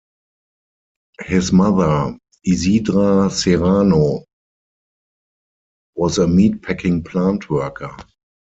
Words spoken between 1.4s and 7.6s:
mother Isidra Serrano was a meatpacking plant